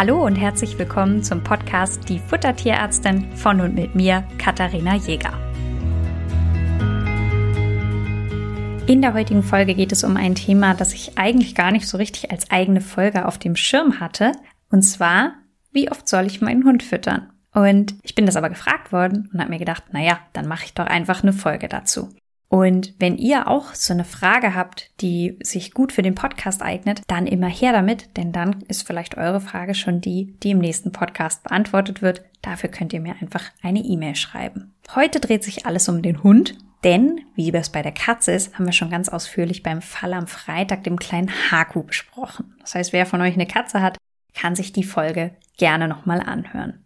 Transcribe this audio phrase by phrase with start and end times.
[0.00, 5.34] Hallo und herzlich willkommen zum Podcast Die Futtertierärztin von und mit mir, Katharina Jäger.
[8.86, 11.98] In der heutigen Folge geht es um ein Thema, das ich eigentlich gar nicht so
[11.98, 14.32] richtig als eigene Folge auf dem Schirm hatte.
[14.70, 15.34] Und zwar,
[15.70, 17.30] wie oft soll ich meinen Hund füttern?
[17.52, 20.72] Und ich bin das aber gefragt worden und habe mir gedacht, naja, dann mache ich
[20.72, 22.08] doch einfach eine Folge dazu.
[22.50, 27.00] Und wenn ihr auch so eine Frage habt, die sich gut für den Podcast eignet,
[27.06, 30.90] dann immer her damit, denn dann ist vielleicht eure Frage schon die, die im nächsten
[30.90, 32.22] Podcast beantwortet wird.
[32.42, 34.74] Dafür könnt ihr mir einfach eine E-Mail schreiben.
[34.96, 38.66] Heute dreht sich alles um den Hund, denn, wie das bei der Katze ist, haben
[38.66, 42.56] wir schon ganz ausführlich beim Fall am Freitag, dem kleinen Haku, besprochen.
[42.58, 43.96] Das heißt, wer von euch eine Katze hat,
[44.34, 46.84] kann sich die Folge gerne nochmal anhören.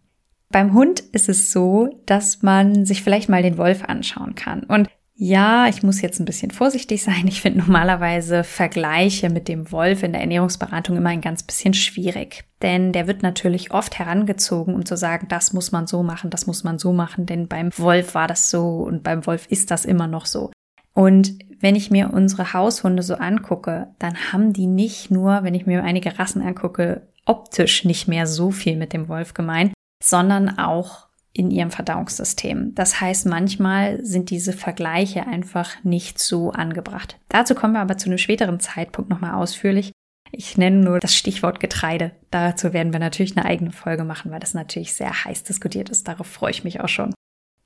[0.51, 4.63] Beim Hund ist es so, dass man sich vielleicht mal den Wolf anschauen kann.
[4.63, 7.25] Und ja, ich muss jetzt ein bisschen vorsichtig sein.
[7.27, 12.43] Ich finde normalerweise Vergleiche mit dem Wolf in der Ernährungsberatung immer ein ganz bisschen schwierig.
[12.61, 16.47] Denn der wird natürlich oft herangezogen, um zu sagen, das muss man so machen, das
[16.47, 19.85] muss man so machen, denn beim Wolf war das so und beim Wolf ist das
[19.85, 20.51] immer noch so.
[20.93, 25.65] Und wenn ich mir unsere Haushunde so angucke, dann haben die nicht nur, wenn ich
[25.65, 31.07] mir einige Rassen angucke, optisch nicht mehr so viel mit dem Wolf gemein, sondern auch
[31.35, 32.73] in ihrem Verdauungssystem.
[32.75, 37.19] Das heißt, manchmal sind diese Vergleiche einfach nicht so angebracht.
[37.27, 39.91] Dazu kommen wir aber zu einem späteren Zeitpunkt nochmal ausführlich.
[40.31, 42.11] Ich nenne nur das Stichwort Getreide.
[42.31, 46.07] Dazu werden wir natürlich eine eigene Folge machen, weil das natürlich sehr heiß diskutiert ist.
[46.07, 47.13] Darauf freue ich mich auch schon.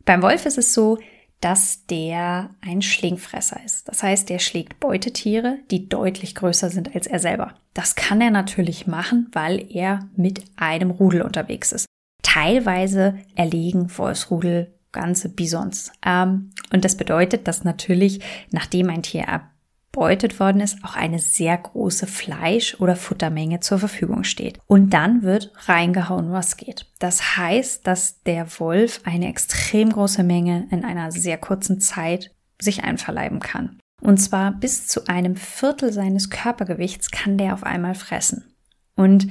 [0.04, 0.98] Beim Wolf ist es so,
[1.40, 3.88] dass der ein Schlingfresser ist.
[3.88, 7.54] Das heißt, der schlägt Beutetiere, die deutlich größer sind als er selber.
[7.76, 11.86] Das kann er natürlich machen, weil er mit einem Rudel unterwegs ist.
[12.34, 15.92] Teilweise erlegen Wolfsrudel ganze Bisons.
[16.06, 21.58] Ähm, und das bedeutet, dass natürlich, nachdem ein Tier erbeutet worden ist, auch eine sehr
[21.58, 24.60] große Fleisch- oder Futtermenge zur Verfügung steht.
[24.68, 26.86] Und dann wird reingehauen, was geht.
[27.00, 32.84] Das heißt, dass der Wolf eine extrem große Menge in einer sehr kurzen Zeit sich
[32.84, 33.80] einverleiben kann.
[34.02, 38.54] Und zwar bis zu einem Viertel seines Körpergewichts kann der auf einmal fressen.
[38.96, 39.28] Und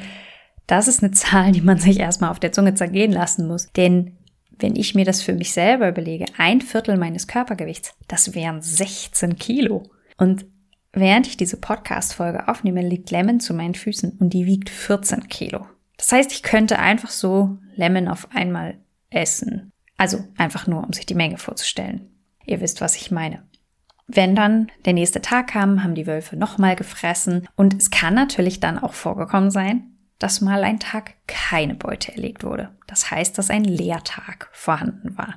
[0.69, 3.73] das ist eine Zahl, die man sich erstmal auf der Zunge zergehen lassen muss.
[3.73, 4.17] Denn
[4.51, 9.37] wenn ich mir das für mich selber überlege, ein Viertel meines Körpergewichts, das wären 16
[9.37, 9.91] Kilo.
[10.17, 10.47] Und
[10.93, 15.67] während ich diese Podcast-Folge aufnehme, liegt Lemon zu meinen Füßen und die wiegt 14 Kilo.
[15.97, 18.79] Das heißt, ich könnte einfach so Lemon auf einmal
[19.11, 19.73] essen.
[19.97, 22.09] Also einfach nur, um sich die Menge vorzustellen.
[22.47, 23.43] Ihr wisst, was ich meine.
[24.07, 28.59] Wenn dann der nächste Tag kam, haben die Wölfe nochmal gefressen und es kann natürlich
[28.59, 32.77] dann auch vorgekommen sein, dass mal ein Tag keine Beute erlegt wurde.
[32.87, 35.37] Das heißt, dass ein Leertag vorhanden war.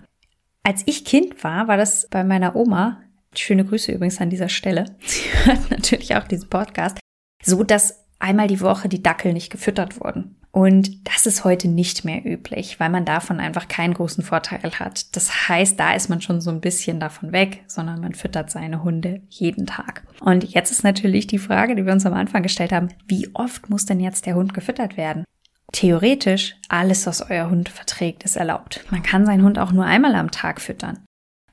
[0.64, 3.02] Als ich Kind war, war das bei meiner Oma,
[3.36, 7.00] schöne Grüße übrigens an dieser Stelle, sie hört natürlich auch diesen Podcast,
[7.44, 10.36] so dass einmal die Woche die Dackel nicht gefüttert wurden.
[10.52, 15.16] Und das ist heute nicht mehr üblich, weil man davon einfach keinen großen Vorteil hat.
[15.16, 18.84] Das heißt, da ist man schon so ein bisschen davon weg, sondern man füttert seine
[18.84, 20.04] Hunde jeden Tag.
[20.20, 23.70] Und jetzt ist natürlich die Frage, die wir uns am Anfang gestellt haben, wie oft
[23.70, 25.24] muss denn jetzt der Hund gefüttert werden?
[25.72, 28.84] Theoretisch, alles, was euer Hund verträgt, ist erlaubt.
[28.92, 31.00] Man kann seinen Hund auch nur einmal am Tag füttern.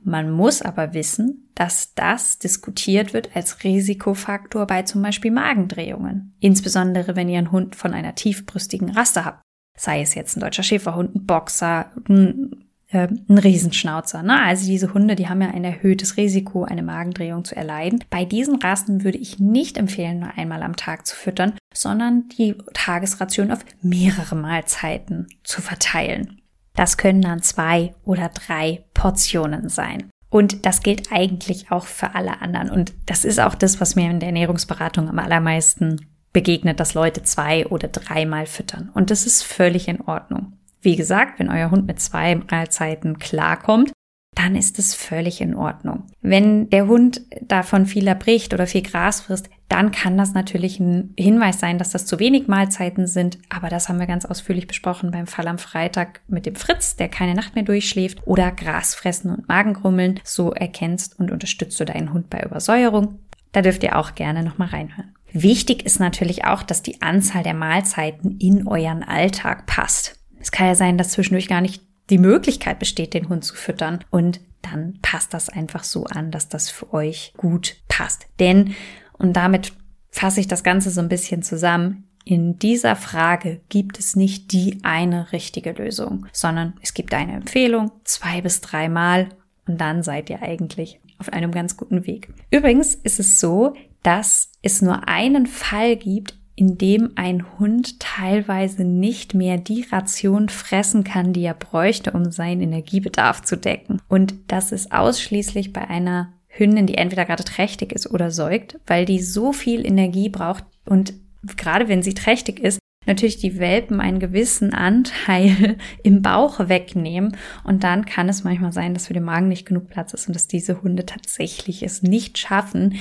[0.02, 6.34] Man muss aber wissen, dass das diskutiert wird als Risikofaktor bei zum Beispiel Magendrehungen.
[6.40, 9.42] Insbesondere wenn ihr einen Hund von einer tiefbrüstigen Rasse habt.
[9.76, 14.22] Sei es jetzt ein deutscher Schäferhund, ein Boxer, ein, äh, ein Riesenschnauzer.
[14.22, 14.40] Ne?
[14.42, 18.04] Also diese Hunde, die haben ja ein erhöhtes Risiko, eine Magendrehung zu erleiden.
[18.10, 22.56] Bei diesen Rassen würde ich nicht empfehlen, nur einmal am Tag zu füttern, sondern die
[22.72, 26.40] Tagesration auf mehrere Mahlzeiten zu verteilen.
[26.78, 30.10] Das können dann zwei oder drei Portionen sein.
[30.30, 32.70] Und das gilt eigentlich auch für alle anderen.
[32.70, 37.24] Und das ist auch das, was mir in der Ernährungsberatung am allermeisten begegnet, dass Leute
[37.24, 38.92] zwei oder dreimal füttern.
[38.94, 40.52] Und das ist völlig in Ordnung.
[40.80, 43.90] Wie gesagt, wenn euer Hund mit zwei Mahlzeiten klarkommt,
[44.38, 46.04] dann ist es völlig in Ordnung.
[46.22, 51.12] Wenn der Hund davon viel erbricht oder viel Gras frisst, dann kann das natürlich ein
[51.18, 53.38] Hinweis sein, dass das zu wenig Mahlzeiten sind.
[53.48, 57.08] Aber das haben wir ganz ausführlich besprochen beim Fall am Freitag mit dem Fritz, der
[57.08, 60.20] keine Nacht mehr durchschläft oder Gras fressen und Magengrummeln.
[60.22, 63.18] So erkennst und unterstützt du deinen Hund bei Übersäuerung.
[63.50, 65.14] Da dürft ihr auch gerne nochmal reinhören.
[65.32, 70.20] Wichtig ist natürlich auch, dass die Anzahl der Mahlzeiten in euren Alltag passt.
[70.38, 74.04] Es kann ja sein, dass zwischendurch gar nicht die Möglichkeit besteht, den Hund zu füttern.
[74.10, 78.26] Und dann passt das einfach so an, dass das für euch gut passt.
[78.40, 78.74] Denn,
[79.18, 79.72] und damit
[80.10, 84.80] fasse ich das Ganze so ein bisschen zusammen, in dieser Frage gibt es nicht die
[84.82, 89.30] eine richtige Lösung, sondern es gibt eine Empfehlung, zwei bis dreimal
[89.66, 92.28] und dann seid ihr eigentlich auf einem ganz guten Weg.
[92.50, 99.32] Übrigens ist es so, dass es nur einen Fall gibt, indem ein Hund teilweise nicht
[99.32, 104.02] mehr die Ration fressen kann, die er bräuchte, um seinen Energiebedarf zu decken.
[104.08, 109.04] Und das ist ausschließlich bei einer Hündin, die entweder gerade trächtig ist oder säugt, weil
[109.04, 111.14] die so viel Energie braucht und
[111.56, 117.36] gerade wenn sie trächtig ist, natürlich die Welpen einen gewissen Anteil im Bauch wegnehmen.
[117.64, 120.34] Und dann kann es manchmal sein, dass für den Magen nicht genug Platz ist und
[120.34, 122.96] dass diese Hunde tatsächlich es nicht schaffen,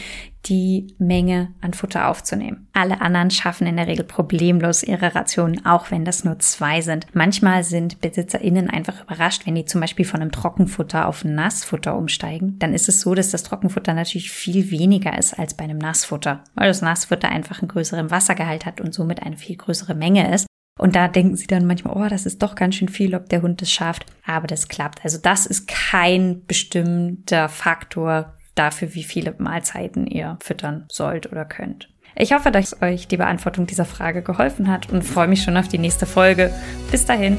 [0.48, 2.68] die Menge an Futter aufzunehmen.
[2.74, 7.08] Alle anderen schaffen in der Regel problemlos ihre Rationen, auch wenn das nur zwei sind.
[7.14, 12.58] Manchmal sind BesitzerInnen einfach überrascht, wenn die zum Beispiel von einem Trockenfutter auf Nassfutter umsteigen.
[12.60, 16.44] Dann ist es so, dass das Trockenfutter natürlich viel weniger ist als bei einem Nassfutter,
[16.56, 20.48] weil das Nassfutter einfach einen größeren Wassergehalt hat und somit eine viel größere Menge ist.
[20.78, 23.42] Und da denken sie dann manchmal, oh, das ist doch ganz schön viel, ob der
[23.42, 24.06] Hund es schafft.
[24.26, 25.04] Aber das klappt.
[25.04, 31.90] Also das ist kein bestimmter Faktor dafür, wie viele Mahlzeiten ihr füttern sollt oder könnt.
[32.16, 35.68] Ich hoffe, dass euch die Beantwortung dieser Frage geholfen hat und freue mich schon auf
[35.68, 36.52] die nächste Folge.
[36.90, 37.38] Bis dahin.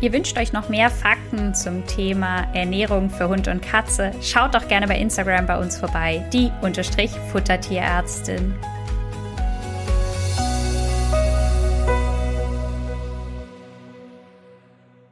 [0.00, 4.12] Ihr wünscht euch noch mehr Fakten zum Thema Ernährung für Hund und Katze?
[4.22, 8.54] Schaut doch gerne bei Instagram bei uns vorbei, die Unterstrich Futtertierärztin.